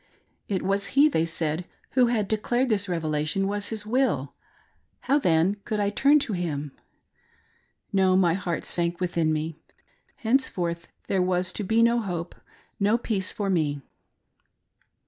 It 0.47 0.63
was 0.63 0.87
He, 0.97 1.07
they 1.07 1.25
said, 1.27 1.65
who 1.91 2.07
had 2.07 2.27
declared 2.27 2.69
this 2.69 2.89
revelation 2.89 3.47
was 3.47 3.67
His 3.67 3.85
will"; 3.85 4.33
how 5.01 5.19
then 5.19 5.57
could 5.63 5.79
I 5.79 5.91
turn 5.91 6.17
to 6.21 6.33
Him 6.33 6.71
1 7.91 7.91
No; 7.93 8.17
my 8.17 8.33
heart 8.33 8.65
sank 8.65 8.99
within 8.99 9.31
me; 9.31 9.57
henceforth 10.15 10.87
there 11.05 11.21
was 11.21 11.53
to 11.53 11.63
be 11.63 11.83
no 11.83 11.99
hope, 11.99 12.33
no 12.79 12.97
peace 12.97 13.31
for 13.31 13.47
me 13.47 13.83